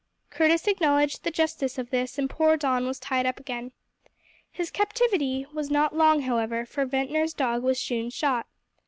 [0.31, 3.71] Curtis acknowledged the justice of this and poor Don was tied up again.
[4.49, 8.47] His captivity was not long, however, for Ventnor's dog was soon shot.